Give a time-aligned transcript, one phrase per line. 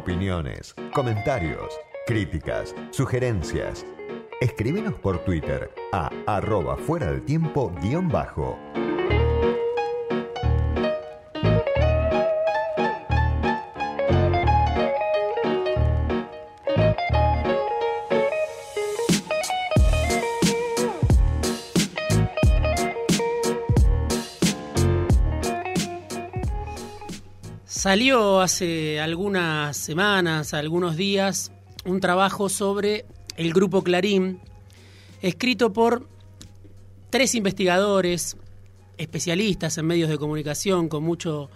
[0.00, 3.84] Opiniones, comentarios, críticas, sugerencias.
[4.40, 8.58] Escríbenos por Twitter a arroba fuera del tiempo guion bajo.
[27.90, 31.50] Salió hace algunas semanas, algunos días,
[31.84, 33.04] un trabajo sobre
[33.36, 34.38] el grupo Clarín,
[35.22, 36.06] escrito por
[37.10, 38.36] tres investigadores,
[38.96, 41.50] especialistas en medios de comunicación, con mucho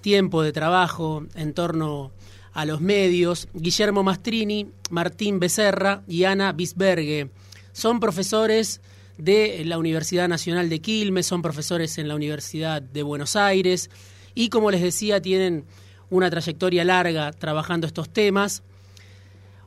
[0.00, 2.10] tiempo de trabajo en torno
[2.54, 7.30] a los medios, Guillermo Mastrini, Martín Becerra y Ana Bisbergue.
[7.70, 8.80] Son profesores
[9.16, 13.90] de la Universidad Nacional de Quilmes, son profesores en la Universidad de Buenos Aires,
[14.38, 15.64] y como les decía tienen
[16.10, 18.62] una trayectoria larga trabajando estos temas.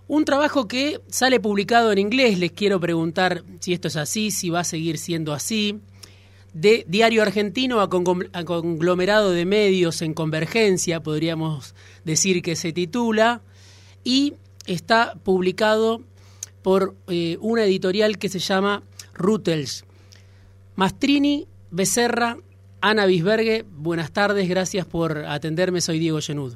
[0.08, 4.50] Un trabajo que sale publicado en inglés, les quiero preguntar si esto es así, si
[4.50, 5.82] va a seguir siendo así.
[6.54, 13.42] De Diario Argentino a, conglomerado de medios en convergencia, podríamos decir que se titula,
[14.06, 14.36] y
[14.68, 16.02] está publicado
[16.62, 18.84] por eh, una editorial que se llama
[19.14, 19.84] Rutels.
[20.76, 22.38] Mastrini, Becerra
[22.82, 26.56] Ana Bisbergue, buenas tardes, gracias por atenderme, soy Diego Genud.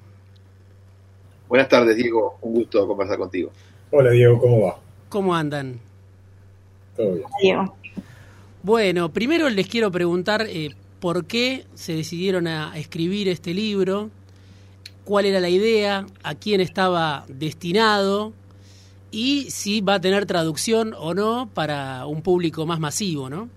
[1.48, 3.52] Buenas tardes, Diego, un gusto conversar contigo.
[3.92, 4.80] Hola, Diego, ¿cómo va?
[5.10, 5.80] ¿Cómo andan?
[6.98, 7.28] Todo bien.
[7.40, 7.76] Diego.
[8.64, 14.10] Bueno, primero les quiero preguntar eh, por qué se decidieron a escribir este libro,
[15.04, 18.34] cuál era la idea, a quién estaba destinado
[19.12, 23.48] y si va a tener traducción o no para un público más masivo, ¿no?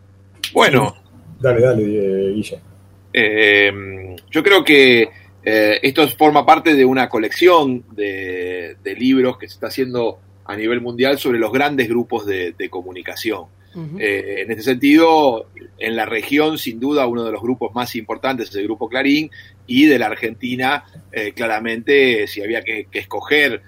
[0.53, 0.95] Bueno,
[1.41, 2.61] Dale, dale, eh, Guille.
[3.13, 5.09] Eh, yo creo que
[5.45, 10.81] eh, esto forma parte de una colección de, libros que se está haciendo a nivel
[10.81, 13.45] mundial sobre los grandes grupos de, comunicación.
[13.75, 18.57] en este sentido, en la región, sin duda, uno de los grupos más importantes es
[18.57, 19.31] el Grupo Clarín
[19.67, 20.85] y de la Argentina,
[21.37, 23.63] claramente, si había que escoger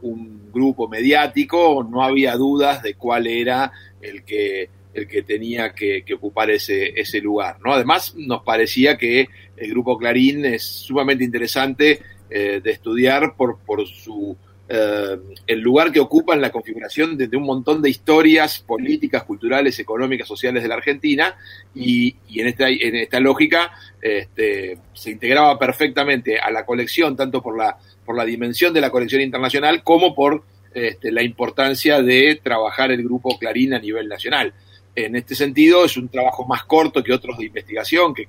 [0.00, 6.04] un grupo mediático, no había dudas de cuál era el que el que tenía que,
[6.14, 7.58] ocupar ese, ese lugar.
[7.64, 7.72] ¿no?
[7.72, 12.00] Además, nos parecía que el grupo Clarín es sumamente interesante
[12.30, 17.28] eh, de estudiar por, por su eh, el lugar que ocupa en la configuración de,
[17.36, 21.36] un montón de historias políticas, culturales, económicas, sociales de la Argentina,
[21.74, 27.58] y, en, esta, en esta lógica este, se integraba perfectamente a la colección, tanto por
[27.58, 27.76] la,
[28.06, 33.04] por la dimensión de la colección internacional como por este, la importancia de trabajar el
[33.04, 34.54] grupo Clarín a nivel nacional.
[34.96, 38.28] En este sentido, es un trabajo más corto que otros de investigación, que,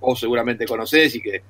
[0.00, 1.42] vos seguramente conocés y que,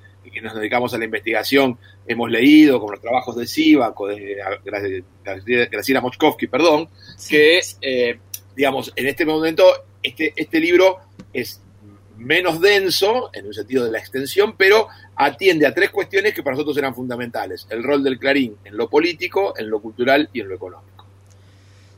[0.42, 4.36] nos dedicamos a la investigación hemos leído, como los trabajos de Sivak o de
[5.70, 6.88] Graciela Mochkovsky, perdón,
[7.28, 8.18] que, eh,
[8.56, 9.64] digamos, en este momento,
[10.02, 10.98] este, este libro
[11.32, 11.60] es
[12.16, 16.54] menos denso en el sentido de la extensión, pero atiende a tres cuestiones que para
[16.54, 17.66] nosotros eran fundamentales.
[17.70, 20.93] El rol del Clarín en lo político, en lo cultural y en lo económico.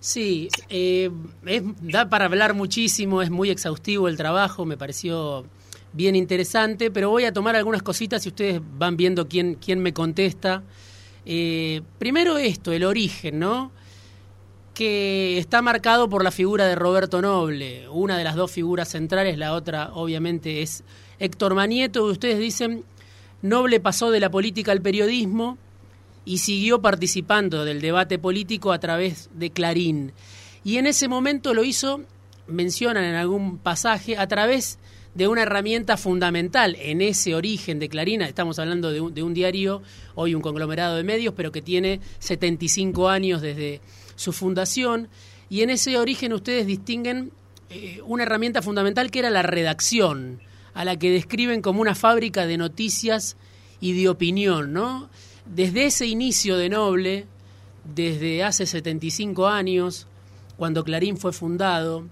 [0.01, 1.11] Sí, eh,
[1.81, 5.45] da para hablar muchísimo, es muy exhaustivo el trabajo, me pareció
[5.93, 9.93] bien interesante, pero voy a tomar algunas cositas y ustedes van viendo quién, quién me
[9.93, 10.63] contesta.
[11.25, 13.73] Eh, primero esto, el origen, ¿no?
[14.75, 19.39] Que está marcado por la figura de Roberto Noble, una de las dos figuras centrales,
[19.39, 20.85] la otra obviamente es
[21.19, 22.85] Héctor Manieto, ustedes dicen,
[23.41, 25.57] Noble pasó de la política al periodismo,
[26.27, 30.13] y siguió participando del debate político a través de Clarín.
[30.65, 32.03] Y en ese momento lo hizo,
[32.49, 34.79] mencionan en algún pasaje, a través
[35.15, 38.23] de una herramienta fundamental en ese origen de Clarín.
[38.23, 39.83] Estamos hablando de un, diario,
[40.17, 43.81] hoy un conglomerado de medios, pero que tiene 75 años desde
[44.17, 45.09] su fundación.
[45.49, 47.31] Y en ese origen ustedes distinguen
[47.71, 50.41] eh, una herramienta fundamental que era la redacción,
[50.75, 53.37] a la que describen como una fábrica de noticias
[53.81, 55.09] y de opinión, ¿no?
[55.55, 57.27] Desde ese inicio de Noble,
[57.95, 60.07] desde hace 75 años,
[60.57, 62.05] cuando Clarín fue fundado,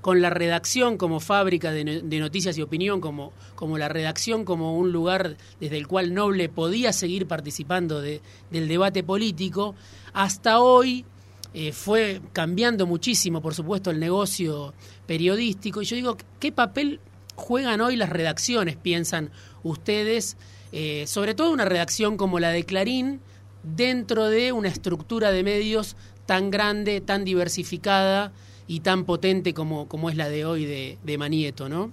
[0.00, 4.92] con la redacción como fábrica de, noticias y opinión, como, como, la redacción como un
[4.92, 9.74] lugar desde el cual Noble podía seguir participando del debate político,
[10.12, 11.04] hasta hoy
[11.52, 14.72] eh, fue cambiando muchísimo, por supuesto, el negocio
[15.06, 15.82] periodístico.
[15.82, 17.00] Y yo digo, ¿qué papel
[17.34, 19.30] juegan hoy las redacciones, piensan
[19.62, 20.36] ustedes,
[20.72, 23.20] eh, sobre todo una redacción como la de Clarín,
[23.62, 25.96] dentro de una estructura de medios
[26.26, 28.32] tan grande, tan diversificada
[28.66, 31.90] y tan potente como, como es la de hoy de, Manieto, ¿no?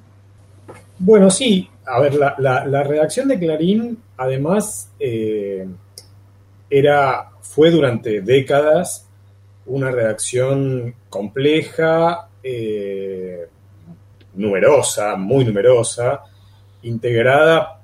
[0.99, 1.69] Bueno, sí.
[1.85, 5.67] A ver, la, redacción de Clarín, además, eh,
[6.69, 9.07] era, fue durante décadas
[9.65, 13.47] una redacción compleja, eh,
[14.35, 16.21] numerosa, muy numerosa,
[16.83, 17.76] integrada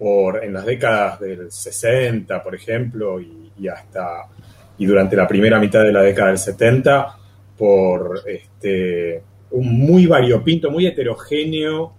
[0.00, 4.26] en las décadas del 60, por ejemplo, y, hasta
[4.78, 7.18] y durante la primera mitad de la década del 70,
[7.58, 11.92] por este, un muy variopinto, muy heterogéneo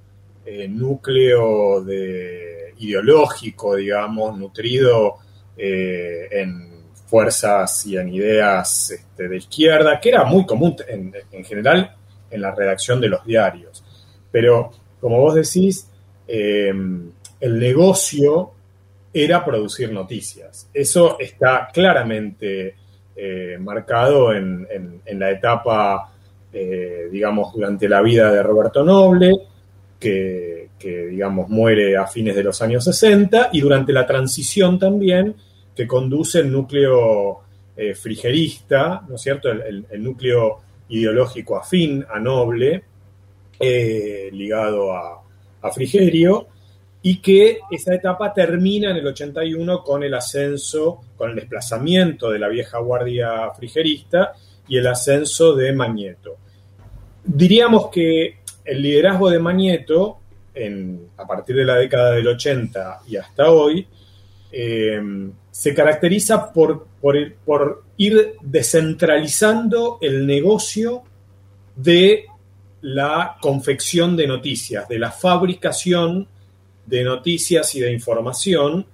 [0.43, 5.17] eh, núcleo de, ideológico, digamos, nutrido
[5.55, 6.71] eh, en
[7.05, 11.95] fuerzas y en ideas este, de izquierda, que era muy común en, en, general
[12.31, 13.83] en la redacción de los diarios.
[14.31, 15.87] Pero, como vos decís,
[16.27, 16.73] eh,
[17.41, 18.51] el negocio
[19.13, 20.69] era producir noticias.
[20.73, 22.75] Eso está claramente
[23.15, 24.67] eh, marcado en,
[25.13, 26.13] la etapa,
[26.53, 29.33] eh, digamos, durante la vida de Roberto Noble,
[29.99, 35.35] que, digamos, muere a fines de los años 60, y durante la transición también,
[35.75, 37.41] que conduce el núcleo
[37.75, 40.59] eh, frigerista, ¿no es cierto?, el, núcleo
[40.89, 42.83] ideológico afín a Noble,
[43.59, 46.47] ligado a Frigerio,
[47.03, 52.39] y que esa etapa termina en el 81 con el ascenso, con el desplazamiento de
[52.39, 54.33] la vieja guardia frigerista
[54.67, 56.37] y el ascenso de Magneto.
[57.23, 60.19] Diríamos que el liderazgo de Magneto,
[61.17, 63.87] a partir de la década del 80 y hasta hoy,
[64.51, 65.01] eh,
[65.49, 66.87] se caracteriza por,
[67.45, 71.03] por ir descentralizando el negocio
[71.75, 72.25] de
[72.81, 76.27] la confección de noticias, de la fabricación
[76.85, 78.85] de noticias y de información,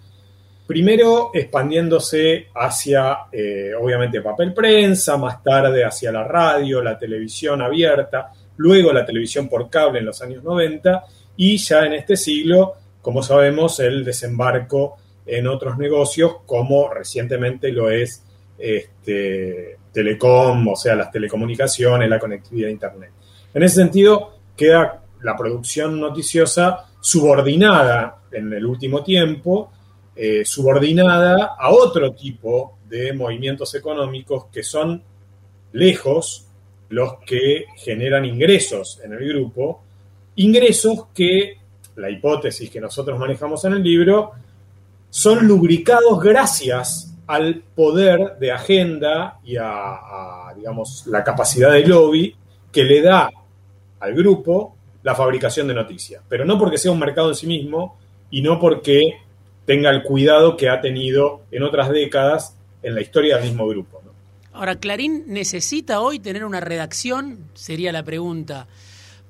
[0.66, 8.32] primero expandiéndose hacia, eh, obviamente, papel prensa, más tarde hacia la radio, la televisión abierta,
[8.58, 11.04] luego la televisión por cable en los años 90
[11.38, 17.90] y ya en este siglo, como sabemos, el desembarco en otros negocios, como recientemente lo
[17.90, 18.24] es
[18.58, 23.12] este, Telecom, o sea, las telecomunicaciones, la conectividad a Internet.
[23.54, 29.72] En ese sentido, queda la producción noticiosa subordinada en el último tiempo,
[30.14, 35.02] eh, subordinada a otro tipo de movimientos económicos que son
[35.72, 36.48] lejos
[36.90, 39.84] los que generan ingresos en el grupo,
[40.36, 41.60] ingresos que,
[41.96, 44.34] la hipótesis que nosotros manejamos en el libro,
[45.10, 52.36] son lubricados gracias al poder de agenda y a, a digamos, la capacidad de lobby
[52.70, 53.32] que le da
[54.02, 54.77] al grupo
[55.08, 57.98] la fabricación de noticias, pero no porque sea un mercado en sí mismo
[58.30, 59.22] y no porque
[59.66, 64.02] tenga el cuidado que ha tenido en otras décadas en la historia del mismo grupo.
[64.52, 67.40] Ahora, ¿Clarín necesita hoy tener una redacción?
[67.54, 68.68] Sería la pregunta.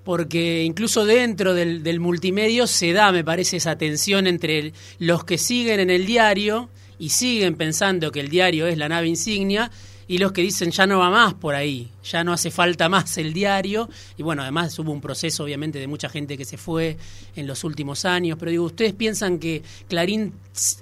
[0.03, 5.79] Porque incluso dentro del multimedio se da, me parece, esa tensión entre los que siguen
[5.79, 9.69] en el diario y siguen pensando que el diario es la nave insignia
[10.07, 13.17] y los que dicen ya no va más por ahí, ya no hace falta más
[13.17, 13.89] el diario.
[14.17, 16.97] Y bueno, además hubo un proceso obviamente de mucha gente que se fue
[17.35, 20.33] en los últimos años, pero digo, ¿ustedes piensan que Clarín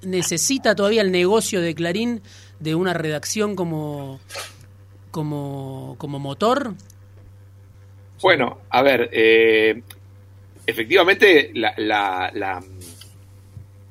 [0.03, 2.21] necesita todavía el negocio de Clarín
[2.59, 4.19] de una redacción como,
[5.11, 6.75] como, como motor?
[8.21, 9.81] Bueno, a ver, eh,
[10.65, 12.63] efectivamente la, la, la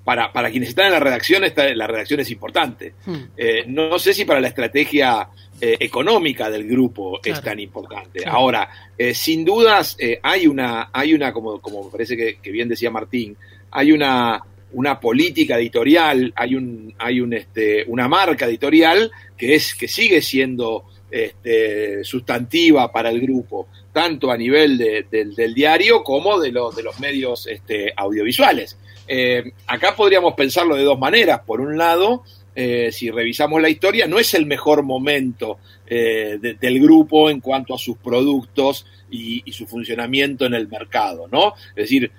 [0.05, 2.95] para, para, quienes están en la redacción, esta, la redacción es importante.
[3.07, 3.17] Hmm.
[3.37, 5.29] Eh, no sé si para la estrategia
[5.61, 7.39] eh, económica del grupo claro.
[7.39, 8.21] es tan importante.
[8.21, 8.37] Claro.
[8.37, 8.69] Ahora,
[8.99, 12.91] eh, sin dudas, hay una, hay una como, como me parece que, que, bien decía
[12.91, 13.37] Martín,
[13.71, 14.43] hay una,
[14.73, 20.21] una política editorial, hay un, hay un, este, una marca editorial que es, que sigue
[20.21, 26.51] siendo este, sustantiva para el grupo, tanto a nivel de, de, del diario como de,
[26.51, 28.77] lo, de los medios este, audiovisuales.
[29.07, 31.41] Eh, acá podríamos pensarlo de dos maneras.
[31.47, 36.55] Por un lado, eh, si revisamos la historia, no es el mejor momento eh, de,
[36.55, 41.55] del grupo en cuanto a sus productos y, su funcionamiento en el mercado, ¿no?
[41.71, 42.11] Es decir,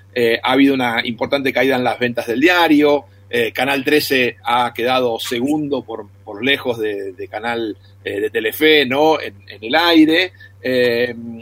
[0.42, 3.06] ha habido una importante caída en las ventas del diario,
[3.54, 6.08] Canal 13 ha quedado segundo por,
[6.42, 9.20] lejos de, Canal de Telefe, ¿no?
[9.20, 10.32] En, en el aire,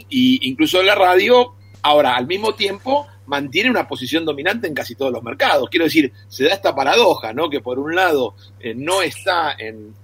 [0.08, 1.54] y incluso en la radio.
[1.82, 5.68] Ahora, al mismo tiempo, mantiene una posición dominante en casi todos los mercados.
[5.70, 7.48] Quiero decir, se da esta paradoja, ¿no?
[7.48, 9.94] Que por un lado eh, no está en,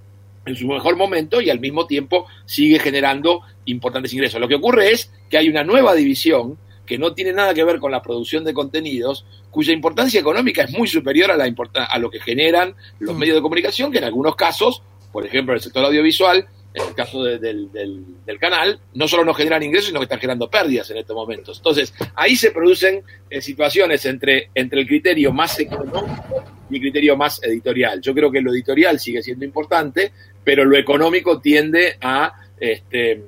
[0.44, 4.40] en, su mejor momento y al mismo tiempo sigue generando importantes ingresos.
[4.40, 6.58] Lo que ocurre es que hay una nueva división
[6.90, 10.76] que no tiene nada que ver con la producción de contenidos, cuya importancia económica es
[10.76, 11.44] muy superior a, la
[11.88, 13.18] a lo que generan los mm.
[13.18, 17.24] medios de comunicación, que en algunos casos, por ejemplo, el sector audiovisual, en el caso
[17.24, 20.98] de, del, del, canal, no solo no generan ingresos, sino que están generando pérdidas en
[20.98, 21.58] estos momentos.
[21.58, 27.42] Entonces, ahí se producen eh, situaciones entre, entre el criterio más económico mi criterio más
[27.42, 28.00] editorial.
[28.00, 30.12] Yo creo que lo editorial sigue siendo importante,
[30.42, 33.22] pero lo económico tiende a, este,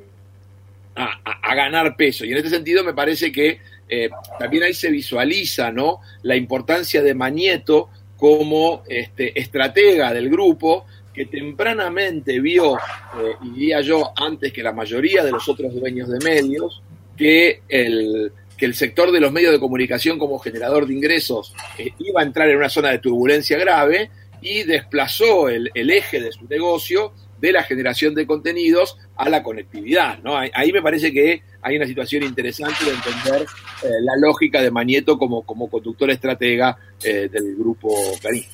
[0.95, 2.25] a, ganar peso.
[2.25, 3.59] Y en este sentido me parece que
[3.89, 4.09] eh,
[4.39, 6.01] también ahí se visualiza ¿no?
[6.23, 13.81] la importancia de Mañeto como este, estratega del grupo, que tempranamente vio, eh, y diría
[13.81, 16.83] yo, antes que la mayoría de los otros dueños de medios,
[17.17, 21.93] que el, que el sector de los medios de comunicación como generador de ingresos eh,
[21.99, 26.47] iba a entrar en una zona de turbulencia grave y desplazó el, eje de su
[26.49, 30.19] negocio de la generación de contenidos a la conectividad.
[30.23, 30.37] ¿no?
[30.37, 33.43] Ahí, me parece que hay una situación interesante de entender
[33.83, 38.45] eh, la lógica de Manieto como, como conductor estratega del grupo Clarín.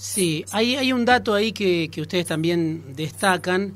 [0.00, 3.74] Sí, hay, hay un dato ahí que, ustedes también destacan,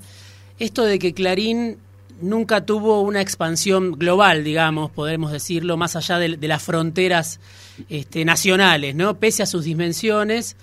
[0.60, 1.78] esto de que Clarín
[2.20, 7.40] nunca tuvo una expansión global, digamos, podemos decirlo, más allá de, las fronteras
[7.88, 9.18] este, nacionales, ¿no?
[9.18, 10.54] Pese a sus dimensiones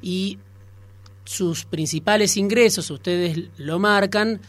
[0.00, 0.38] y
[1.24, 4.40] sus principales ingresos, ustedes lo marcan,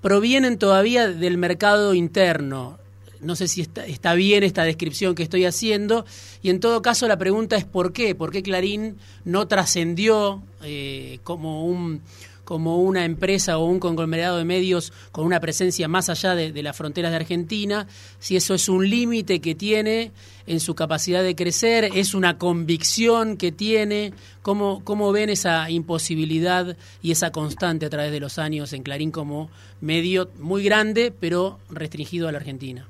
[0.00, 2.80] provienen todavía del mercado interno
[3.20, 6.04] no sé si está, bien esta descripción que estoy haciendo,
[6.42, 8.14] y en todo caso la pregunta es ¿por qué?
[8.14, 12.02] ¿Por qué Clarín no trascendió eh, como, un,
[12.44, 16.76] como una empresa o un conglomerado de medios con una presencia más allá de, las
[16.76, 17.86] fronteras de Argentina?
[18.20, 20.12] Si eso es un límite que tiene
[20.46, 26.76] en su capacidad de crecer, es una convicción que tiene, ¿cómo, cómo ven esa imposibilidad
[27.02, 31.58] y esa constante a través de los años en Clarín como medio muy grande, pero
[31.68, 32.86] restringido a la Argentina?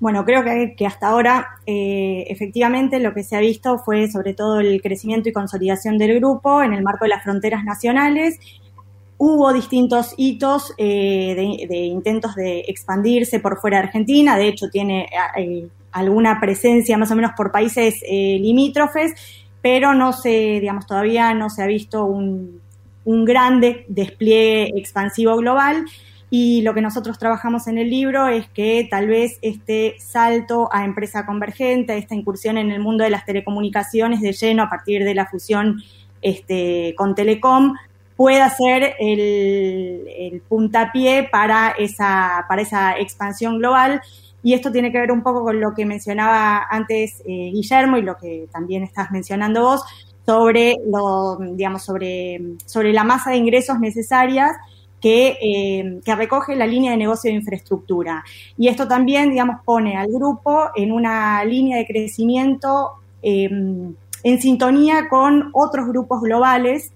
[0.00, 4.60] Bueno, creo que, hasta ahora eh, efectivamente lo que se ha visto fue sobre todo
[4.60, 8.38] el crecimiento y consolidación del grupo en el marco de las fronteras nacionales.
[9.16, 11.34] Hubo distintos hitos eh,
[11.68, 17.10] de, intentos de expandirse por fuera de Argentina, de hecho tiene eh, alguna presencia más
[17.10, 19.14] o menos por países limítrofes,
[19.60, 22.60] pero no se, digamos, todavía no se ha visto un,
[23.04, 25.86] un grande despliegue expansivo global.
[26.30, 30.84] Y lo que nosotros trabajamos en el libro es que tal vez este salto a
[30.84, 35.14] empresa convergente, esta incursión en el mundo de las telecomunicaciones de lleno a partir de
[35.14, 35.82] la fusión
[36.20, 37.74] este, con Telecom,
[38.14, 44.02] pueda ser el, puntapié para esa, para esa expansión global.
[44.42, 48.02] Y esto tiene que ver un poco con lo que mencionaba antes eh, Guillermo y
[48.02, 49.82] lo que también estás mencionando vos
[50.26, 54.52] sobre lo, digamos, sobre, sobre la masa de ingresos necesarias
[55.02, 58.24] eh, que, recoge la línea de negocio de infraestructura.
[58.56, 65.08] Y esto también, digamos, pone al grupo en una línea de crecimiento em, en sintonía
[65.08, 66.92] con otros grupos globales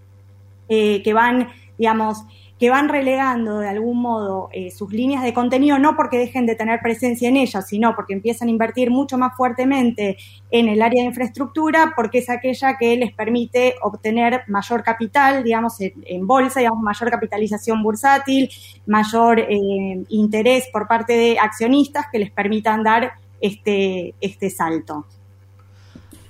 [0.68, 2.24] eh, que van, digamos,
[2.62, 6.54] que van relegando de algún modo eh, sus líneas de contenido, no porque dejen de
[6.54, 10.16] tener presencia en ellas, sino porque empiezan a invertir mucho más fuertemente
[10.52, 15.74] en el área de infraestructura, porque es aquella que les permite obtener mayor capital, digamos,
[15.80, 18.48] en, bolsa, digamos, mayor capitalización bursátil,
[18.86, 25.04] mayor eh, interés por parte de accionistas que les permitan dar este, este salto.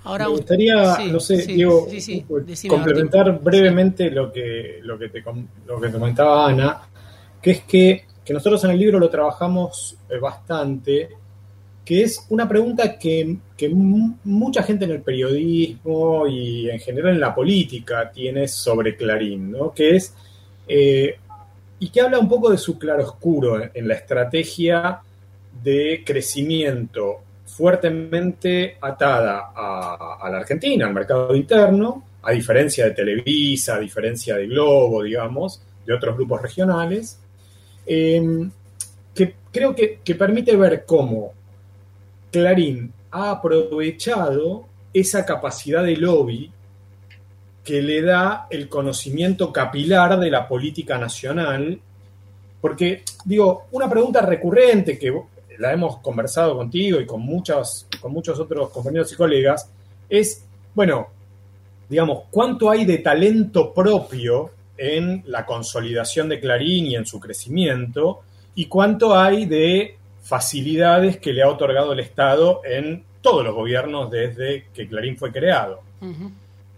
[0.04, 1.86] Ahora, Me gustaría, no sé, Diego,
[2.68, 5.22] complementar brevemente lo que, lo, que te,
[5.66, 6.82] lo que comentaba Ana,
[7.40, 11.10] que es que, nosotros en el libro lo trabajamos eh, bastante,
[11.84, 13.38] que es una pregunta que,
[14.24, 19.72] mucha gente en el periodismo y en general en la política tiene sobre Clarín, ¿no?
[19.72, 20.14] Que es,
[20.66, 21.16] eh,
[21.78, 25.00] y que habla un poco de su claroscuro en la estrategia
[25.62, 27.20] de crecimiento
[27.56, 34.46] fuertemente atada a, la Argentina, al mercado interno, a diferencia de Televisa, a diferencia de
[34.46, 37.20] Globo, digamos, de otros grupos regionales,
[37.84, 38.50] em,
[39.14, 41.32] que creo que, que permite ver cómo
[42.30, 46.50] Clarín ha aprovechado esa capacidad de lobby
[47.62, 51.78] que le da el conocimiento capilar de la política nacional,
[52.60, 55.12] porque, digo, una pregunta recurrente que
[55.58, 59.68] la hemos conversado contigo y con, muchos, con muchos otros compañeros y colegas,
[60.08, 60.44] es,
[60.74, 61.08] bueno,
[61.88, 68.22] digamos, cuánto hay de talento propio en la consolidación de Clarín y en su crecimiento,
[68.54, 74.10] y cuánto hay de facilidades que le ha otorgado el Estado en todos los gobiernos
[74.10, 75.80] desde que Clarín fue creado.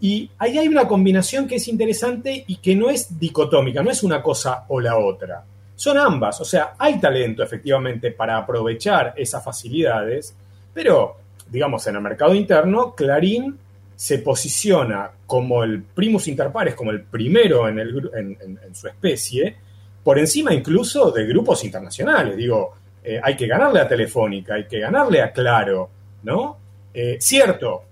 [0.00, 4.02] Y ahí hay una combinación que es interesante y que no es dicotómica, no es
[4.02, 5.45] una cosa o la otra.
[5.76, 10.35] Son ambas, o sea, hay talento efectivamente para aprovechar esas facilidades,
[10.73, 11.16] pero,
[11.50, 13.59] digamos, en el mercado interno, Clarín
[13.97, 19.57] se posiciona como el primus inter pares, como el primero en, su especie,
[20.02, 22.37] por encima incluso de grupos internacionales.
[22.37, 25.90] Digo, eh, hay que ganarle a Telefónica, hay que ganarle a Claro,
[26.25, 26.59] ¿no?
[26.93, 27.85] Eh, cierto,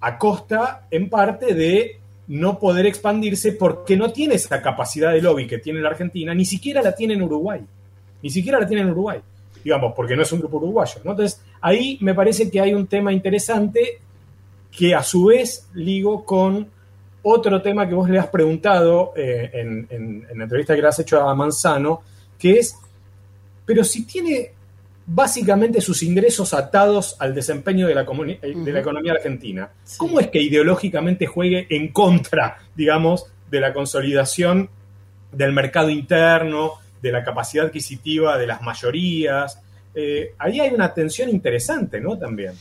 [0.00, 1.99] a costa en parte de
[2.30, 6.44] no poder expandirse porque no tiene esa capacidad de lobby que tiene la Argentina, ni
[6.44, 7.60] siquiera la tiene en Uruguay.
[8.22, 9.18] Ni siquiera la tiene en Uruguay,
[9.64, 10.94] digamos, porque no es un grupo uruguayo.
[10.98, 13.98] Entonces, ahí me parece que hay un tema interesante
[14.70, 16.68] que a su vez ligo con
[17.22, 21.20] otro tema que vos le has preguntado eh, en, la entrevista que le has hecho
[21.20, 22.02] a Manzano,
[22.38, 22.76] que es,
[23.66, 24.52] pero si tiene
[25.12, 30.28] básicamente sus ingresos atados al desempeño de la, eh, de la economía argentina, ¿cómo es
[30.28, 34.70] que ideológicamente juegue en contra, digamos, de la consolidación
[35.32, 39.60] del mercado interno, de la capacidad adquisitiva de las mayorías?
[39.96, 42.16] Eh, ahí hay una tensión interesante, ¿no?
[42.16, 42.52] También.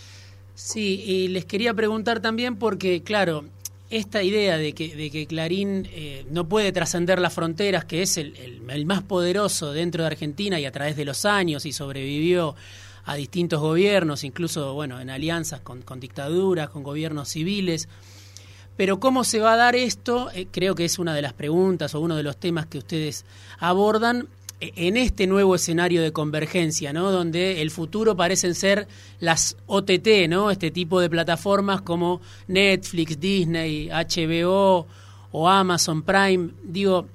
[0.56, 3.46] Sí, y les quería preguntar también porque, claro,
[3.90, 8.18] esta idea de que, de que Clarín eh, no puede trascender las fronteras, que es
[8.18, 8.36] el,
[8.70, 12.56] el, más poderoso dentro de Argentina y a través de los años y sobrevivió
[13.06, 17.90] a distintos gobiernos, incluso bueno, en alianzas con, con dictaduras, con gobiernos civiles.
[18.78, 21.96] Pero cómo se va a dar esto, eh, creo que es una de las preguntas
[21.96, 23.26] o uno de los temas que ustedes
[23.58, 24.28] abordan
[24.62, 27.12] en este nuevo escenario de convergencia, ¿no?
[27.12, 28.88] Donde el futuro parecen ser
[29.20, 30.52] las OTT, ¿no?
[30.52, 34.86] Este tipo de plataformas como Netflix, Disney, HBO
[35.32, 36.50] o Amazon Prime.
[36.64, 37.08] Digo,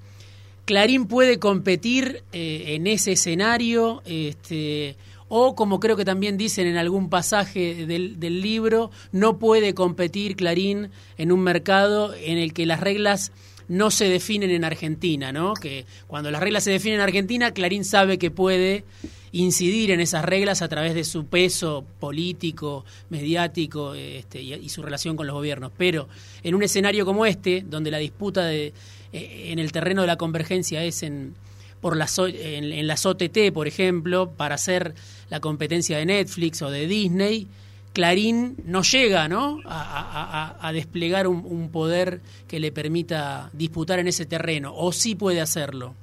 [0.65, 4.97] Clarín puede competir eh, en ese escenario, este,
[5.29, 10.37] o como creo que también dicen en algún pasaje del, del libro, no puede competir
[10.37, 13.33] Clarín en un mercado en el que las reglas
[13.69, 15.55] no se definen en Argentina, ¿no?
[15.55, 18.85] Que cuando las reglas se definen en Argentina, Clarín sabe que puede
[19.33, 25.17] incidir en esas reglas a través de su peso político, mediático este, y, su relación
[25.17, 25.73] con los gobiernos.
[25.77, 26.09] Pero
[26.45, 28.73] en un escenario como este, donde la disputa de,
[29.13, 31.35] eh, en el terreno de la convergencia es en,
[31.81, 34.95] por las, en, las OTT, por ejemplo, para hacer
[35.31, 37.49] la competencia de Netflix o de Disney,
[37.95, 39.61] Clarín no llega ¿no?
[39.65, 45.95] A, desplegar un, poder que le permita disputar en ese terreno, o sí puede hacerlo.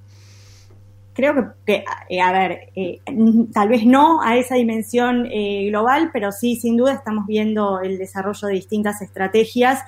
[1.13, 2.99] Creo que, eh, a ver, eh,
[3.53, 7.97] tal vez no a esa dimensión eh, global, pero sí, sin duda, estamos viendo el
[7.97, 9.83] desarrollo de distintas estrategias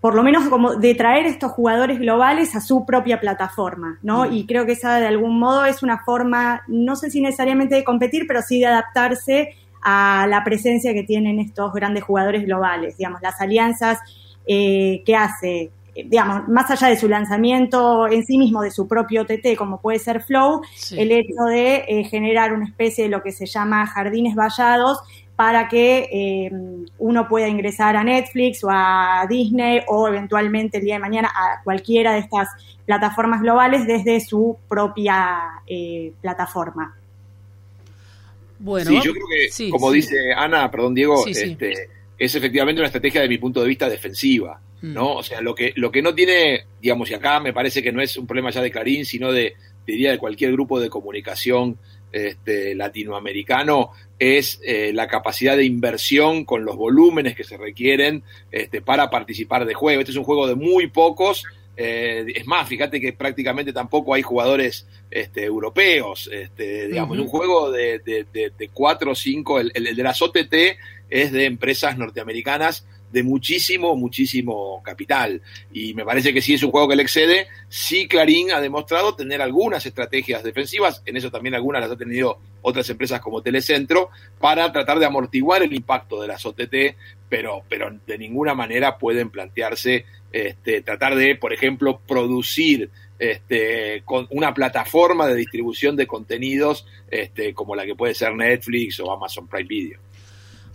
[0.00, 4.26] por lo menos como de traer estos jugadores globales a su propia plataforma, ¿no?
[4.30, 7.84] Y creo que esa de algún modo es una forma, no sé si necesariamente de
[7.84, 13.20] competir, pero sí de adaptarse a la presencia que tienen estos grandes jugadores globales, digamos,
[13.22, 13.98] las alianzas
[14.46, 19.26] eh, que hace, digamos, más allá de su lanzamiento en sí mismo, de su propio
[19.26, 23.32] TT, como puede ser Flow, el hecho de eh, generar una especie de lo que
[23.32, 24.98] se llama jardines vallados,
[25.38, 26.50] para que eh,
[26.98, 31.62] uno pueda ingresar a Netflix o a Disney o eventualmente el día de mañana a
[31.62, 32.48] cualquiera de estas
[32.84, 36.92] plataformas globales desde su propia eh, plataforma.
[38.58, 43.20] Bueno, sí, yo creo que, como dice Ana, perdón Diego, este, es efectivamente una estrategia
[43.20, 44.92] de mi punto de vista defensiva, mm.
[44.92, 45.12] ¿no?
[45.12, 48.02] O sea, lo que, lo que no tiene, digamos, y acá me parece que no
[48.02, 49.54] es un problema ya de Clarín, sino de,
[49.86, 51.78] diría, de cualquier grupo de comunicación
[52.10, 58.80] este, latinoamericano es eh, la capacidad de inversión con los volúmenes que se requieren este,
[58.80, 60.00] para participar de juego.
[60.00, 61.44] Este es un juego de muy pocos.
[61.76, 66.28] Eh, es más, fíjate que prácticamente tampoco hay jugadores este, europeos.
[66.32, 70.54] Este, digamos, un juego de, de, cuatro o cinco, el, el de las OTT
[71.10, 75.40] es de empresas norteamericanas de muchísimo, muchísimo capital.
[75.72, 77.48] Y me parece que sí es un juego que le excede.
[77.68, 82.38] Sí, Clarín ha demostrado tener algunas estrategias defensivas, en eso también algunas las ha tenido
[82.62, 86.96] otras empresas como Telecentro, para tratar de amortiguar el impacto de las OTT,
[87.28, 94.26] pero, pero de ninguna manera pueden plantearse este, tratar de, por ejemplo, producir este, con
[94.30, 99.48] una plataforma de distribución de contenidos este, como la que puede ser Netflix o Amazon
[99.48, 100.00] Prime Video.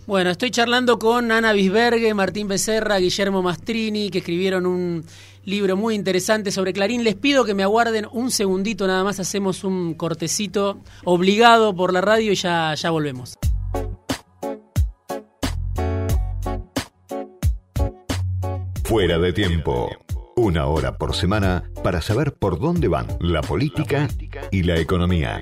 [0.06, 5.02] Bueno, estoy charlando con Ana Bisbergue, Martín Becerra, Guillermo Mastrini, que escribieron un
[5.46, 7.04] libro muy interesante sobre Clarín.
[7.04, 12.02] Les pido que me aguarden un segundito, nada más hacemos un cortecito obligado por la
[12.02, 13.38] radio y ya, ya volvemos.
[18.84, 19.88] Fuera de tiempo.
[20.36, 24.08] Una hora por semana para saber por dónde van la política
[24.50, 25.40] y la economía.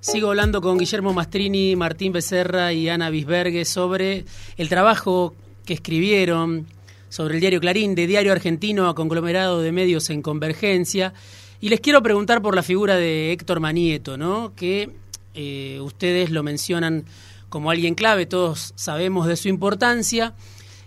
[0.00, 4.24] Sigo hablando con Guillermo Mastrini, Martín Becerra y Ana Bisbergue sobre
[4.56, 5.34] el trabajo
[5.66, 6.66] que escribieron
[7.10, 11.12] sobre el diario Clarín, de Diario Argentino a conglomerado de medios en convergencia.
[11.60, 14.54] Y les quiero preguntar por la figura de Héctor Manieto, ¿no?
[14.56, 14.88] que
[15.34, 17.04] eh, ustedes lo mencionan
[17.50, 20.32] como alguien clave, todos sabemos de su importancia.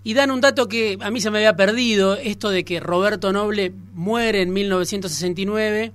[0.04, 3.32] Y dan un dato que a mí se me había perdido, esto de que Roberto
[3.32, 5.91] Noble muere en 1969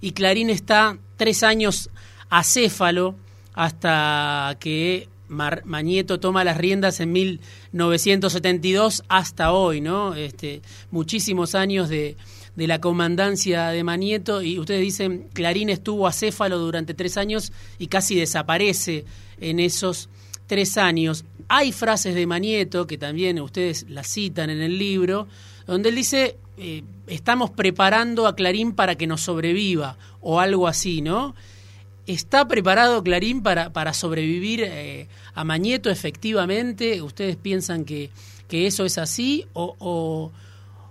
[0.00, 1.90] y Clarín está tres años
[2.30, 3.14] acéfalo
[3.54, 10.14] hasta que Mañeto toma las riendas en 1972 hasta hoy, ¿no?
[10.14, 10.62] Este,
[10.92, 12.16] muchísimos años de,
[12.54, 17.88] de la comandancia de Mañeto y ustedes dicen Clarín estuvo acéfalo durante tres años y
[17.88, 19.04] casi desaparece
[19.40, 20.08] en esos
[20.46, 21.24] tres años.
[21.48, 25.28] Hay frases de Mañeto que también ustedes las citan en el libro,
[25.66, 31.02] donde él dice eh, estamos preparando a Clarín para que nos sobreviva o algo así,
[31.02, 31.34] ¿no?
[32.06, 37.02] ¿Está preparado Clarín para, para sobrevivir eh, a Mañeto efectivamente?
[37.02, 38.10] ¿Ustedes piensan que,
[38.46, 39.44] que eso es así?
[39.54, 40.30] O,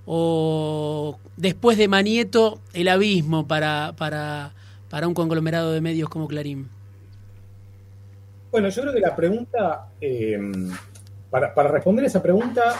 [0.06, 4.52] o, después de Mañeto el abismo para, para,
[4.90, 6.68] para un conglomerado de medios como Clarín?
[8.52, 10.38] Bueno, yo creo que la pregunta, eh,
[11.30, 12.76] para, para, responder esa pregunta,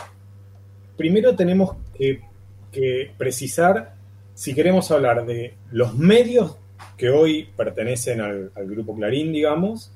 [0.98, 2.22] primero tenemos que,
[2.70, 3.96] que precisar
[4.34, 6.58] si queremos hablar de los medios
[6.98, 9.92] que hoy pertenecen al, grupo Clarín, digamos,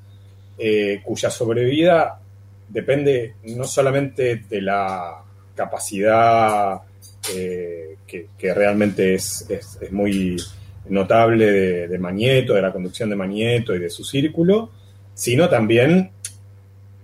[0.57, 2.19] eh, cuya sobrevida
[2.67, 5.23] depende no solamente de la
[5.55, 6.81] capacidad
[7.33, 9.47] eh, que, realmente es,
[9.91, 10.37] muy
[10.89, 14.71] notable de, de, Magneto, de la conducción de Magneto y de su círculo,
[15.13, 16.11] sino también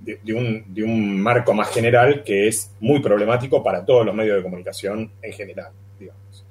[0.02, 4.38] de, un, de, un, marco más general que es muy problemático para todos los medios
[4.38, 6.46] de comunicación en general, digamos.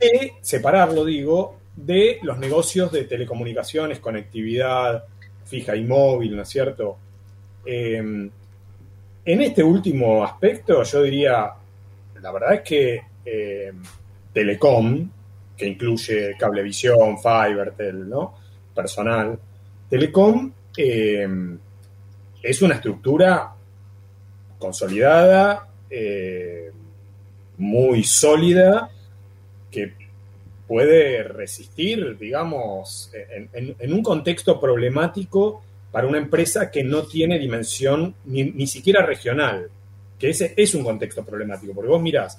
[0.00, 5.04] Y separarlo, digo, de los negocios de telecomunicaciones, conectividad
[5.44, 6.98] fija y móvil, ¿no es cierto?
[7.64, 8.30] Em,
[9.24, 11.50] en este último aspecto, yo diría,
[12.20, 13.82] la verdad es que em,
[14.32, 15.10] Telecom,
[15.56, 18.34] que incluye cablevisión, Fibertel, ¿no?
[18.74, 19.38] Personal,
[19.88, 21.58] Telecom em,
[22.42, 23.54] es una estructura
[24.58, 25.68] consolidada,
[27.58, 28.90] muy sólida,
[29.70, 30.01] que
[30.66, 38.66] puede resistir, digamos, en, un contexto problemático para una empresa que no tiene dimensión ni,
[38.66, 39.68] siquiera regional,
[40.18, 42.38] que ese es un contexto problemático, porque vos mirás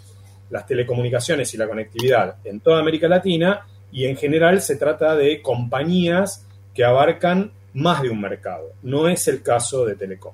[0.49, 5.41] las telecomunicaciones y la conectividad en toda América Latina y en general se trata de
[5.41, 8.73] compañías que abarcan más de un mercado.
[8.83, 10.33] No es el caso de Telecom.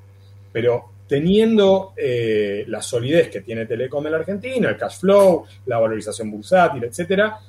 [0.51, 5.79] Pero teniendo eh, la solidez que tiene Telecom en la Argentina, el cash flow, la
[5.79, 7.39] valorización bursátil, etcétera,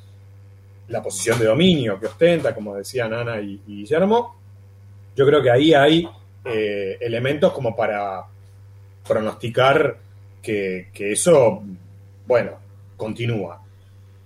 [0.90, 4.36] la posición de dominio que ostenta, como decían Ana y, Guillermo,
[5.16, 6.08] yo creo que ahí hay
[6.44, 8.24] eh, elementos como para
[9.06, 9.98] pronosticar
[10.42, 11.62] que, eso,
[12.26, 12.52] bueno,
[12.96, 13.62] continúa.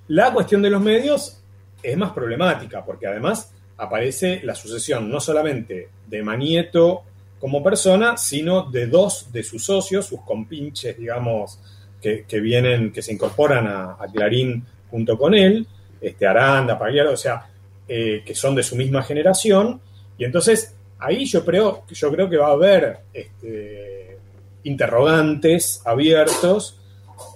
[0.09, 1.40] La cuestión de los medios
[1.83, 7.03] es más problemática, porque además aparece la sucesión no solamente de Manieto
[7.40, 11.59] como persona, sino de dos de sus socios, sus compinches, digamos,
[12.00, 15.66] que, vienen, que se incorporan a, a Clarín junto con él,
[16.00, 17.46] este, Aranda, Pagliaro, o sea,
[17.87, 19.80] eh, que son de su misma generación.
[20.16, 24.18] Y entonces ahí yo creo, yo creo que va a haber este,
[24.64, 26.78] interrogantes abiertos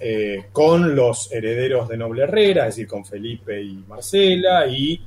[0.01, 5.01] eh, con los herederos de Noble Herrera, es decir, con Felipe y Marcela, y,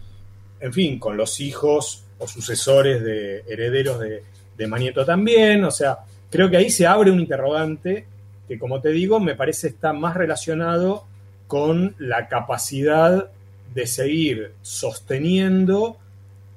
[0.61, 4.23] en fin, con los hijos o sucesores de herederos de,
[4.57, 5.65] de también.
[5.65, 5.99] O sea,
[6.31, 8.07] creo que ahí se abre un interrogante
[8.49, 11.05] que, como te digo, me parece está más relacionado
[11.47, 13.31] con la capacidad
[13.75, 15.99] de seguir sosteniendo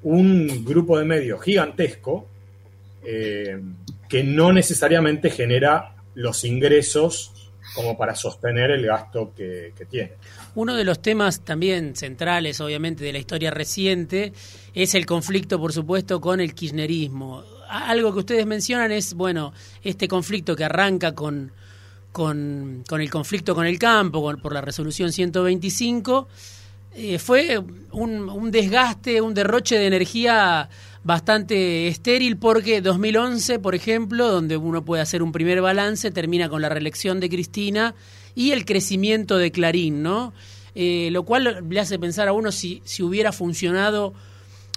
[0.03, 2.27] un grupo de medios gigantesco
[3.03, 3.59] eh,
[4.07, 7.31] que no necesariamente genera los ingresos
[7.73, 10.13] como para sostener el gasto que, tiene.
[10.55, 14.31] Uno de los temas también centrales, obviamente, de la historia reciente
[14.73, 17.43] es el conflicto, por supuesto, con el kirchnerismo.
[17.67, 21.51] Algo que ustedes mencionan es, bueno, este conflicto que arranca con,
[22.11, 26.27] con, el conflicto con el campo, por la resolución 125,
[26.97, 30.69] eh, fue un, desgaste, un derroche de energía
[31.03, 36.61] bastante estéril porque 2011, por ejemplo, donde uno puede hacer un primer balance, termina con
[36.61, 37.95] la reelección de Cristina
[38.33, 40.33] y el crecimiento de Clarín, ¿no?
[40.73, 44.13] Eh, lo cual le hace pensar a uno si, si hubiera funcionado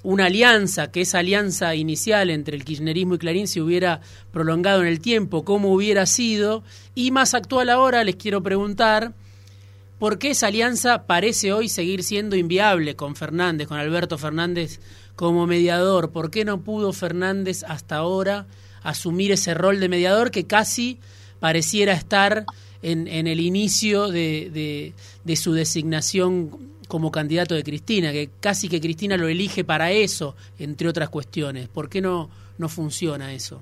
[0.02, 4.00] una alianza, que esa alianza inicial entre el kirchnerismo y Clarín se hubiera
[4.33, 6.64] prolongado en el tiempo, cómo hubiera sido.
[6.96, 9.14] Y más actual ahora les quiero preguntar,
[9.98, 14.78] ¿Por qué esa alianza parece hoy seguir siendo inviable con Fernández, con Alberto Fernández
[15.16, 16.12] como mediador?
[16.12, 18.46] ¿Por qué no pudo Fernández hasta ahora
[18.82, 20.98] asumir ese rol de mediador que casi
[21.40, 22.46] pareciera estar
[22.80, 24.94] en, el inicio de,
[25.34, 26.50] su designación
[26.87, 31.68] como candidato de Cristina, que casi que Cristina lo elige para eso, entre otras cuestiones?
[31.68, 33.61] ¿Por qué no, no funciona eso?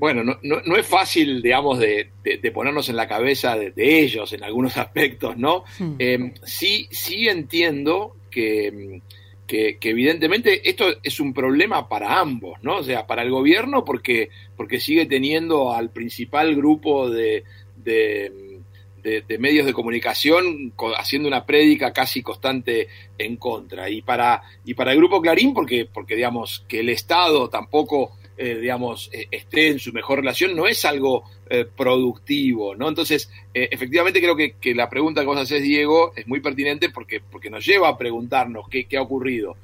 [0.00, 2.10] Bueno, no, no, es fácil, digamos, de,
[2.54, 5.64] ponernos en la cabeza de, ellos en algunos aspectos, ¿no?
[5.78, 5.96] Hmm.
[5.98, 9.02] Em, sí, sí entiendo que,
[9.46, 12.78] que, evidentemente esto es un problema para ambos, ¿no?
[12.78, 17.44] O sea, para el gobierno porque, porque sigue teniendo al principal grupo de,
[17.76, 23.90] de, medios de comunicación haciendo una prédica casi constante en contra.
[23.90, 28.58] Y para, y para el grupo Clarín porque, porque digamos, que el Estado tampoco eh,
[28.58, 32.88] digamos, eh, esté en su mejor relación, no es algo eh, productivo, ¿no?
[32.88, 37.50] Entonces, efectivamente creo que, la pregunta que vos haces, Diego, es muy pertinente porque, porque
[37.50, 39.58] nos lleva a preguntarnos qué, qué ha ocurrido.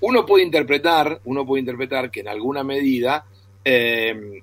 [0.00, 3.26] Uno puede interpretar, uno puede interpretar que en alguna medida
[3.64, 4.42] el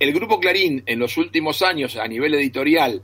[0.00, 3.02] grupo Clarín en los últimos años a nivel editorial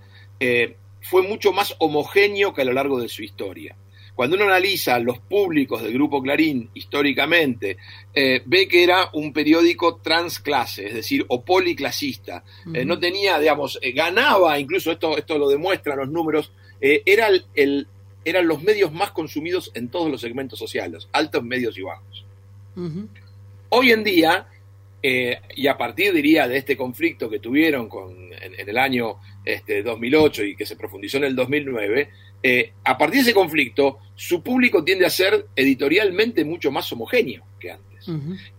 [1.03, 3.77] fue mucho más homogéneo que a lo largo de su historia.
[4.23, 7.77] Cuando uno analiza los públicos del Grupo Clarín históricamente,
[8.15, 12.45] eh, ve que era un periódico transclase, es decir, o policlasista.
[12.73, 17.89] Eh, no tenía, digamos, eh, ganaba, incluso esto, esto lo demuestran los números, era el,
[18.25, 22.25] eran los medios más consumidos en todos los segmentos sociales, altos, medios y bajos.
[23.71, 24.47] Hoy en día,
[25.03, 30.45] y a partir, diría, de este conflicto que tuvieron con, en, el año este, 2008
[30.45, 32.11] y que se profundizó en el 2009,
[32.43, 37.45] eh, a partir de ese conflicto, su público tiende a ser editorialmente mucho más homogéneo
[37.59, 37.89] que antes.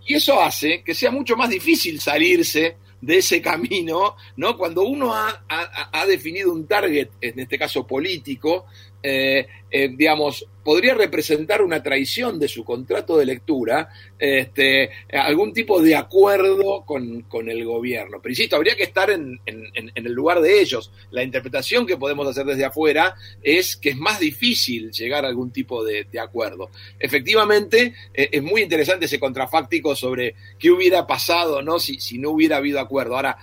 [0.05, 4.55] Y eso hace que sea mucho más difícil salirse de ese camino, ¿no?
[4.57, 8.65] Cuando uno ha, ha, definido un target, en este caso político,
[9.05, 15.81] eh, eh, digamos, podría representar una traición de su contrato de lectura, este, algún tipo
[15.81, 18.19] de acuerdo con, el gobierno.
[18.21, 20.91] Pero insisto, habría que estar en, el lugar de ellos.
[21.11, 25.51] La interpretación que podemos hacer desde afuera es que es más difícil llegar a algún
[25.51, 26.69] tipo de, acuerdo.
[26.97, 31.79] Efectivamente, eh, es muy interesante ese contrafáctico sobre qué hubiera pasado ¿no?
[31.79, 33.15] Si, si no hubiera habido acuerdo.
[33.15, 33.37] Ahora,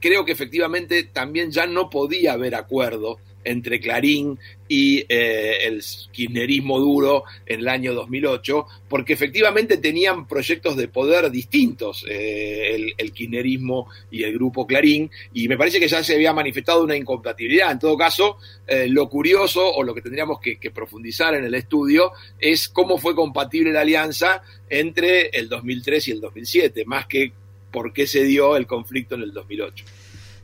[0.00, 6.78] creo que efectivamente también ya no podía haber acuerdo entre Clarín y eh, el kirchnerismo
[6.78, 13.12] duro en el año 2008, porque efectivamente tenían proyectos de poder distintos eh, el, el,
[13.12, 17.72] kirchnerismo y el grupo Clarín, y me parece que ya se había manifestado una incompatibilidad.
[17.72, 21.54] En todo caso, eh, lo curioso o lo que tendríamos que, que, profundizar en el
[21.54, 27.32] estudio es cómo fue compatible la alianza entre el 2003 y el 2007, más que
[27.72, 29.84] por qué se dio el conflicto en el 2008.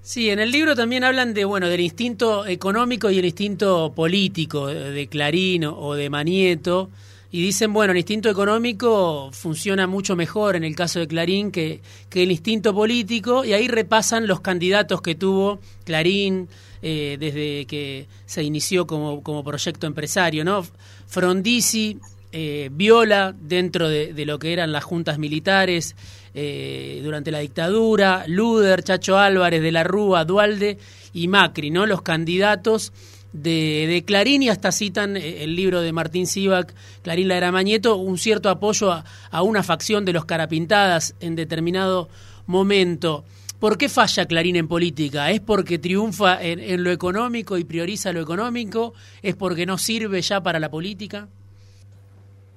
[0.07, 4.69] Sí, en el libro también hablan de bueno del instinto económico y el instinto político
[4.69, 6.91] de Clarín o de Manieto
[7.33, 11.81] y dicen bueno el instinto económico funciona mucho mejor en el caso de Clarín que,
[12.09, 16.49] que el instinto político y ahí repasan los candidatos que tuvo Clarín
[16.83, 20.65] eh, desde que se inició como, como proyecto empresario, ¿no?
[21.09, 21.99] Frondizi,
[22.39, 25.97] eh, Viola dentro de, lo que eran las juntas militares,
[26.35, 30.77] eh, durante la dictadura, Luder, Chacho Álvarez, De la Rúa, Dualde
[31.15, 31.87] y Macri, ¿no?
[31.87, 32.93] Los candidatos
[33.33, 37.97] de, Clarín y hasta citan eh, el libro de Martín Sivak, Clarín la era Mañeto,
[37.97, 42.11] un cierto apoyo a, una facción de los carapintadas en determinado
[42.45, 43.25] momento.
[43.59, 45.31] ¿Por qué falla Clarín en política?
[45.31, 48.93] ¿Es porque triunfa en, lo económico y prioriza lo económico?
[49.23, 51.29] ¿Es porque no sirve ya para la política?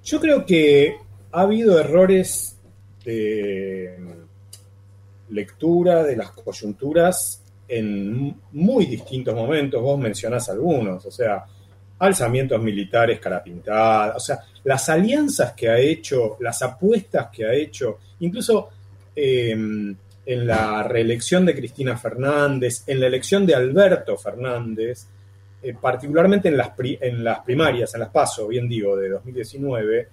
[0.10, 0.98] Yo creo que
[1.32, 2.58] ha habido errores
[3.06, 3.96] de
[5.30, 9.80] lectura de las coyunturas en muy distintos momentos.
[9.80, 11.46] Vos mencionás algunos, o sea,
[12.00, 17.54] alzamientos militares, cara pintada, o sea, las alianzas que ha hecho, las apuestas que ha
[17.54, 18.70] hecho, incluso
[19.16, 19.96] em,
[20.26, 25.06] en la reelección de Cristina Fernández, en la elección de Alberto Fernández,
[25.62, 30.08] eh, particularmente en las, en las primarias, en las PASO, bien digo, de 2019,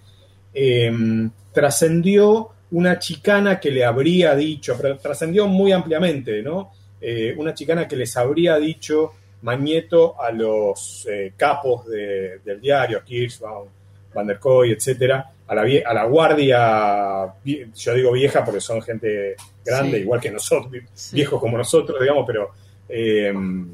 [0.54, 6.72] em, trascendió una chicana que le habría dicho, trascendió muy ampliamente, ¿no?
[7.00, 13.68] Eh, una chicana que les habría dicho Mañeto a los eh, capos del diario, Kirschbaum,
[14.12, 19.36] Van der Koy, etcétera, a la, a la guardia, yo digo vieja porque son gente
[19.64, 20.72] grande, igual que nosotros,
[21.12, 22.50] viejos como nosotros, digamos, pero,
[22.88, 23.68] em,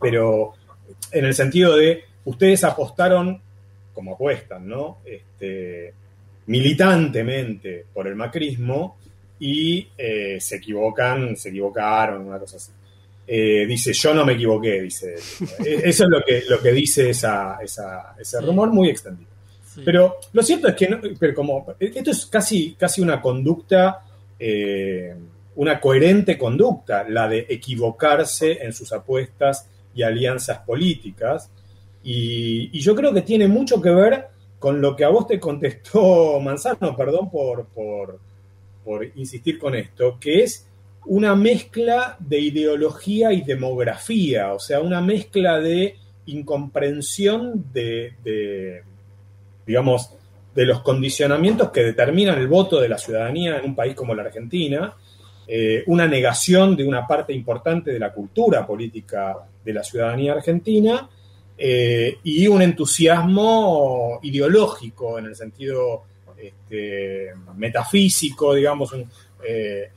[0.00, 0.54] pero
[1.12, 3.40] en el sentido de ustedes apostaron
[3.92, 4.98] como apuestan, ¿no?
[5.04, 5.94] Este,
[6.46, 8.98] militantemente por el macrismo
[9.38, 12.72] y eh, se equivocan, se equivocaron, una cosa así.
[13.26, 15.16] Eh, dice, yo no me equivoqué, dice.
[15.64, 19.30] E-, eso es lo que, lo que dice esa, ese rumor muy extendido.
[19.84, 20.88] Pero lo cierto es que,
[21.18, 24.02] pero como, esto es casi, casi una conducta,
[24.38, 25.14] eh,
[25.56, 31.50] una coherente conducta, la de equivocarse en sus apuestas y alianzas políticas.
[32.04, 34.26] Y, yo creo que tiene mucho que ver
[34.58, 38.20] con lo que a vos te contestó Manzano, perdón por, por,
[39.16, 40.68] insistir con esto, que es
[41.06, 48.82] una mezcla de ideología y demografía, o sea, una mezcla de incomprensión de,
[49.66, 50.10] digamos,
[50.54, 54.22] de los condicionamientos que determinan el voto de la ciudadanía en un país como la
[54.22, 54.94] Argentina,
[55.48, 61.08] eh, una negación de una parte importante de la cultura política de la ciudadanía argentina
[61.56, 66.02] eh, y un entusiasmo ideológico en el sentido
[66.36, 68.94] este, metafísico, digamos,
[69.46, 69.90] eh,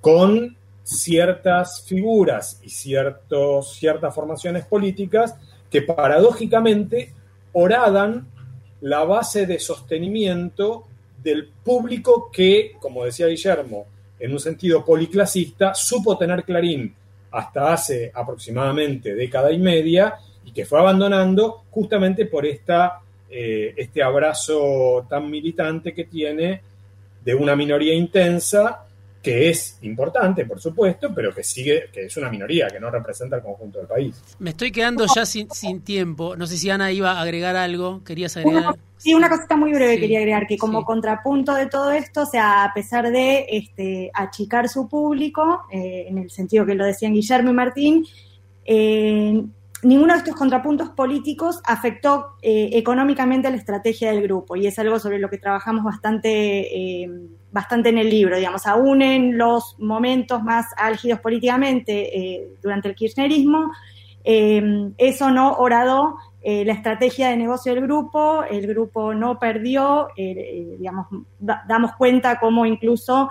[0.00, 5.34] con ciertas figuras y ciertos, ciertas formaciones políticas
[5.68, 7.12] que paradójicamente
[7.52, 8.28] oradan
[8.80, 10.84] la base de sostenimiento
[11.20, 13.86] del público que, como decía Guillermo,
[14.18, 16.94] en un sentido policlasista, supo tener Clarín
[17.30, 24.02] hasta hace aproximadamente década y media y que fue abandonando justamente por esta, eh, este
[24.02, 26.62] abrazo tan militante que tiene
[27.22, 28.85] de una minoría intensa
[29.26, 33.34] que es importante, por supuesto, pero que sigue, que es una minoría, que no representa
[33.34, 34.22] el conjunto del país.
[34.38, 35.48] Me estoy quedando ya sin,
[35.80, 36.36] tiempo.
[36.36, 38.04] No sé si Ana iba a agregar algo.
[38.04, 38.76] ¿Querías agregar?
[38.98, 42.62] sí, una cosita muy breve quería agregar, que como contrapunto de todo esto, o sea,
[42.62, 47.50] a pesar de este, achicar su público, eh, en el sentido que lo decían Guillermo
[47.50, 48.06] y Martín,
[48.64, 49.42] eh,
[49.82, 55.00] ninguno de estos contrapuntos políticos afectó eh, económicamente la estrategia del grupo y es algo
[55.00, 57.04] sobre lo que trabajamos bastante
[57.56, 62.94] bastante en el libro, digamos, aún en los momentos más álgidos políticamente eh, durante el
[62.94, 63.72] kirchnerismo,
[64.24, 70.08] eh, eso no oradó eh, la estrategia de negocio del grupo, el grupo no perdió,
[70.16, 71.06] digamos,
[71.38, 73.30] damos cuenta cómo incluso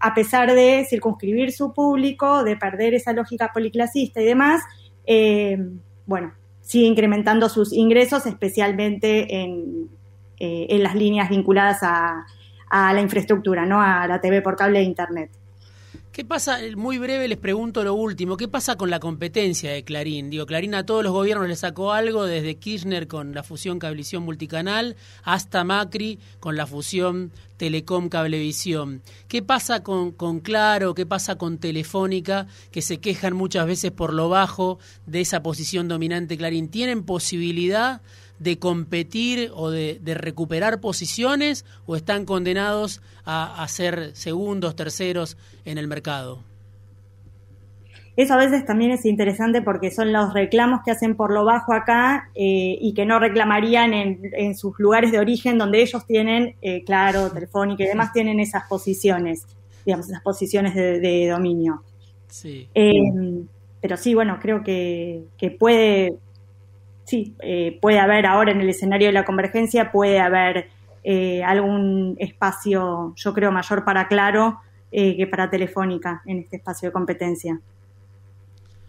[0.00, 4.62] a pesar de circunscribir su público, de perder esa lógica policlasista y demás,
[6.06, 9.88] bueno, sigue incrementando sus ingresos, especialmente en,
[10.38, 12.26] en las líneas vinculadas a,
[12.76, 13.80] a la infraestructura, ¿no?
[13.80, 15.30] A la TV por cable e internet.
[16.10, 16.58] ¿Qué pasa?
[16.76, 18.36] Muy breve les pregunto lo último.
[18.36, 20.28] ¿Qué pasa con la competencia de Clarín?
[20.28, 24.24] Digo, Clarín a todos los gobiernos le sacó algo, desde Kirchner con la fusión Cablevisión
[24.24, 29.02] Multicanal hasta Macri con la fusión Telecom Cablevisión.
[29.28, 30.94] ¿Qué pasa con, con Claro?
[30.94, 32.48] ¿Qué pasa con Telefónica?
[32.72, 36.68] Que se quejan muchas veces por lo bajo de esa posición dominante Clarín.
[36.68, 38.02] ¿Tienen posibilidad
[38.38, 45.88] de competir o de, recuperar posiciones o están condenados a, ser segundos, terceros en el
[45.88, 46.42] mercado?
[48.16, 51.72] Eso a veces también es interesante porque son los reclamos que hacen por lo bajo
[51.72, 56.84] acá eh, y que no reclamarían en, sus lugares de origen donde ellos tienen, eh,
[56.84, 59.44] claro, Telefónica y demás, tienen esas posiciones,
[59.84, 61.82] digamos, esas posiciones de, dominio.
[62.28, 62.68] Sí.
[62.72, 62.92] Eh,
[63.80, 66.14] pero sí, bueno, creo que, que puede,
[67.04, 70.68] sí, eh, puede haber ahora en el escenario de la convergencia, puede haber
[71.02, 76.88] eh, algún espacio, yo creo, mayor para Claro eh, que para Telefónica en este espacio
[76.88, 77.60] de competencia.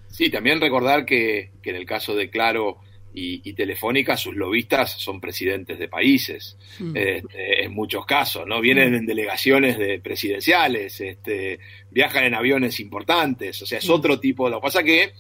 [0.09, 2.77] Sí, también recordar que, en el caso de Claro
[3.13, 6.97] y, Telefónica, sus lobistas son presidentes de países, mm.
[6.97, 8.59] este, en muchos casos, ¿no?
[8.59, 8.95] Vienen mm.
[8.95, 11.59] en delegaciones de presidenciales, este,
[11.91, 13.93] viajan en aviones importantes, o sea, es mm.
[13.93, 14.49] otro tipo.
[14.49, 15.13] Lo que pasa que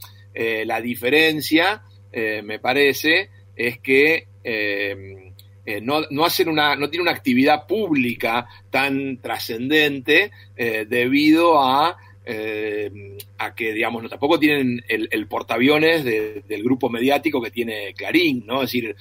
[0.65, 1.83] la diferencia
[2.17, 5.33] eh, me parece, es que eh,
[5.65, 13.73] eh, no, no, hacen una, no tiene una actividad pública tan trascendente debido a, que,
[13.73, 18.63] digamos, no, tampoco tienen el, portaaviones del grupo mediático que tiene Clarín, ¿no?
[18.63, 18.95] Es decir,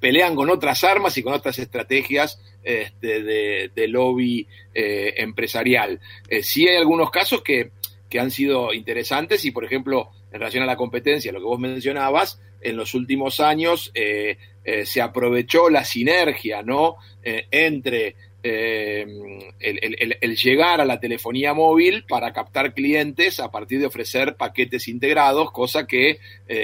[0.00, 6.00] pelean con otras armas y con otras estrategias este, de, de, lobby empresarial.
[6.42, 7.70] sí hay algunos casos que,
[8.08, 11.58] que han sido interesantes y, por ejemplo, en relación a la competencia, lo que vos
[11.58, 16.96] mencionabas, en los últimos años eh, eh, se aprovechó la sinergia ¿no?
[17.22, 24.36] Eh, entre el, llegar a la telefonía móvil para captar clientes a partir de ofrecer
[24.36, 26.20] paquetes integrados, cosa que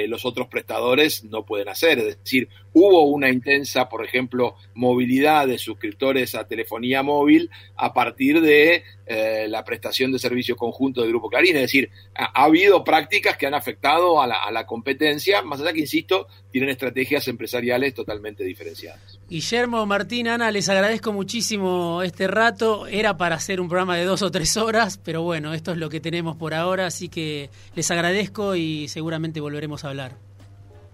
[0.07, 1.99] los otros prestadores no pueden hacer.
[1.99, 8.41] Es decir, hubo una intensa, por ejemplo, movilidad de suscriptores a telefonía móvil a partir
[8.41, 11.57] de eh, la prestación de servicio conjunto de Grupo Clarín.
[11.57, 16.29] Es decir, ha, habido prácticas que han afectado a la, competencia, más allá que, insisto,
[16.51, 19.19] tienen estrategias empresariales totalmente diferenciadas.
[19.29, 22.87] Guillermo, Martín, Ana, les agradezco muchísimo este rato.
[22.87, 25.91] Era para hacer un programa de dos o tres horas, pero bueno, esto es lo
[25.91, 30.13] que tenemos por ahora, así que les agradezco y seguramente volveremos a hablar.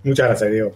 [0.03, 0.75] Muchas gracias, Diego.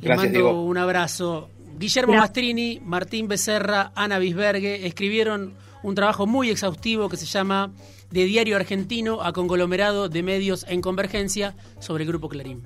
[0.00, 1.48] Les mando un abrazo.
[1.78, 7.72] Guillermo Mastrini, Martín Becerra, Ana Bisbergue escribieron un trabajo muy exhaustivo que se llama
[8.10, 12.64] De Diario Argentino a conglomerado de medios en convergencia sobre el Grupo Clarín.